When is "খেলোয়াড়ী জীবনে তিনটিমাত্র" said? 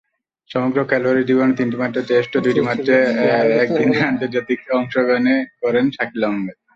0.89-1.97